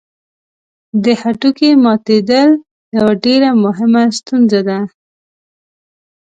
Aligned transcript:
د 1.03 1.05
هډوکي 1.21 1.69
ماتېدل 1.83 2.49
یوه 2.97 3.13
ډېره 3.23 3.49
مهمه 3.63 4.03
ستونزه 4.17 4.61
ده. 4.67 4.79